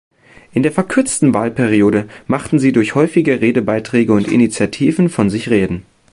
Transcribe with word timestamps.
In 0.51 0.63
der 0.63 0.71
verkürzten 0.71 1.31
Wahlperiode 1.35 2.09
machte 2.25 2.57
sie 2.57 2.71
durch 2.71 2.95
häufige 2.95 3.39
Redebeiträge 3.39 4.13
und 4.13 4.27
Initiativen 4.29 5.09
von 5.09 5.29
sich 5.29 5.51
reden. 5.51 5.85